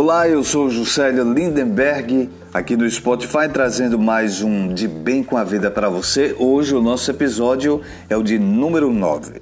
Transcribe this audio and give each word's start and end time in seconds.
Olá, 0.00 0.28
eu 0.28 0.44
sou 0.44 0.70
Juscelio 0.70 1.24
Lindenberg, 1.32 2.30
aqui 2.54 2.76
no 2.76 2.88
Spotify, 2.88 3.48
trazendo 3.52 3.98
mais 3.98 4.42
um 4.42 4.72
De 4.72 4.86
Bem 4.86 5.24
com 5.24 5.36
a 5.36 5.42
Vida 5.42 5.72
para 5.72 5.88
você. 5.88 6.36
Hoje 6.38 6.72
o 6.72 6.80
nosso 6.80 7.10
episódio 7.10 7.82
é 8.08 8.16
o 8.16 8.22
de 8.22 8.38
número 8.38 8.92
9. 8.92 9.40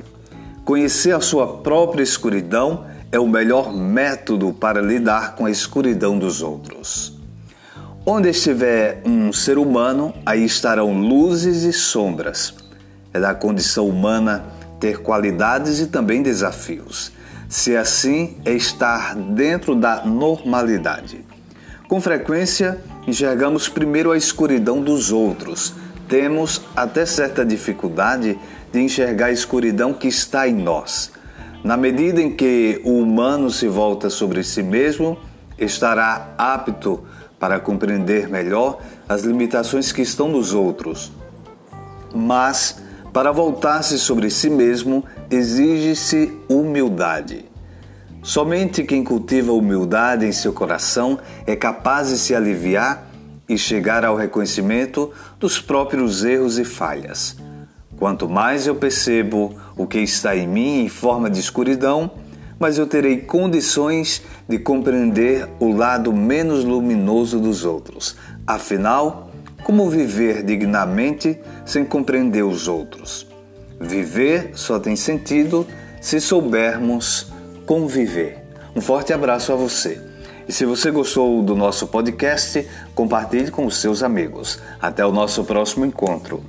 Conhecer 0.64 1.14
a 1.14 1.20
sua 1.20 1.58
própria 1.58 2.02
escuridão 2.02 2.86
é 3.12 3.20
o 3.20 3.28
melhor 3.28 3.70
método 3.70 4.50
para 4.50 4.80
lidar 4.80 5.34
com 5.34 5.44
a 5.44 5.50
escuridão 5.50 6.18
dos 6.18 6.40
outros. 6.40 7.20
Onde 8.06 8.30
estiver 8.30 9.02
um 9.04 9.34
ser 9.34 9.58
humano, 9.58 10.14
aí 10.24 10.42
estarão 10.42 10.98
luzes 10.98 11.64
e 11.64 11.72
sombras. 11.74 12.54
É 13.12 13.20
da 13.20 13.34
condição 13.34 13.86
humana 13.86 14.46
ter 14.80 15.02
qualidades 15.02 15.80
e 15.80 15.88
também 15.88 16.22
desafios. 16.22 17.12
Se 17.48 17.76
assim 17.76 18.36
é 18.44 18.52
estar 18.52 19.14
dentro 19.14 19.74
da 19.74 20.04
normalidade. 20.04 21.24
Com 21.88 22.00
frequência, 22.00 22.80
enxergamos 23.06 23.68
primeiro 23.68 24.10
a 24.10 24.16
escuridão 24.16 24.80
dos 24.80 25.12
outros. 25.12 25.74
Temos 26.08 26.62
até 26.74 27.06
certa 27.06 27.44
dificuldade 27.44 28.38
de 28.72 28.80
enxergar 28.80 29.26
a 29.26 29.32
escuridão 29.32 29.94
que 29.94 30.08
está 30.08 30.48
em 30.48 30.54
nós. 30.54 31.12
Na 31.62 31.76
medida 31.76 32.20
em 32.20 32.34
que 32.34 32.80
o 32.84 32.98
humano 32.98 33.50
se 33.50 33.68
volta 33.68 34.10
sobre 34.10 34.42
si 34.42 34.62
mesmo, 34.62 35.18
estará 35.58 36.34
apto 36.36 37.04
para 37.38 37.60
compreender 37.60 38.28
melhor 38.28 38.78
as 39.08 39.22
limitações 39.22 39.92
que 39.92 40.02
estão 40.02 40.28
nos 40.28 40.52
outros. 40.52 41.12
Mas, 42.14 42.82
para 43.16 43.32
voltar-se 43.32 43.98
sobre 43.98 44.28
si 44.28 44.50
mesmo, 44.50 45.02
exige-se 45.30 46.36
humildade. 46.50 47.46
Somente 48.22 48.84
quem 48.84 49.02
cultiva 49.02 49.54
humildade 49.54 50.26
em 50.26 50.32
seu 50.32 50.52
coração 50.52 51.18
é 51.46 51.56
capaz 51.56 52.10
de 52.10 52.18
se 52.18 52.34
aliviar 52.34 53.10
e 53.48 53.56
chegar 53.56 54.04
ao 54.04 54.16
reconhecimento 54.16 55.10
dos 55.40 55.58
próprios 55.58 56.26
erros 56.26 56.58
e 56.58 56.64
falhas. 56.66 57.38
Quanto 57.98 58.28
mais 58.28 58.66
eu 58.66 58.74
percebo 58.74 59.54
o 59.78 59.86
que 59.86 60.00
está 60.00 60.36
em 60.36 60.46
mim 60.46 60.84
em 60.84 60.88
forma 60.90 61.30
de 61.30 61.40
escuridão, 61.40 62.10
mais 62.60 62.76
eu 62.76 62.86
terei 62.86 63.22
condições 63.22 64.20
de 64.46 64.58
compreender 64.58 65.48
o 65.58 65.72
lado 65.72 66.12
menos 66.12 66.64
luminoso 66.64 67.40
dos 67.40 67.64
outros. 67.64 68.14
Afinal, 68.46 69.30
como 69.66 69.90
viver 69.90 70.44
dignamente 70.44 71.40
sem 71.64 71.84
compreender 71.84 72.44
os 72.44 72.68
outros? 72.68 73.26
Viver 73.80 74.52
só 74.54 74.78
tem 74.78 74.94
sentido 74.94 75.66
se 76.00 76.20
soubermos 76.20 77.32
conviver. 77.66 78.44
Um 78.76 78.80
forte 78.80 79.12
abraço 79.12 79.52
a 79.52 79.56
você. 79.56 80.00
E 80.46 80.52
se 80.52 80.64
você 80.64 80.92
gostou 80.92 81.42
do 81.42 81.56
nosso 81.56 81.88
podcast, 81.88 82.64
compartilhe 82.94 83.50
com 83.50 83.66
os 83.66 83.78
seus 83.78 84.04
amigos. 84.04 84.60
Até 84.80 85.04
o 85.04 85.10
nosso 85.10 85.42
próximo 85.42 85.84
encontro. 85.84 86.44